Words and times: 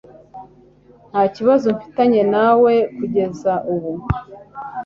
Ntakibazo 1.11 1.65
mfitanye 1.75 2.21
nawe 2.33 2.73
kujyeza 2.95 3.53
bubu. 3.65 3.93